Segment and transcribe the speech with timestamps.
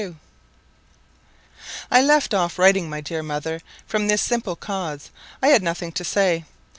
[1.91, 5.11] I LEFT off writing, my dear mother, from this simple cause;
[5.43, 6.45] I had nothing to say.